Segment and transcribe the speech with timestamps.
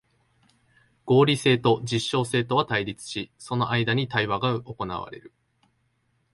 [1.05, 5.31] 合理性と実証性とは対立し、その間に対話が行われる。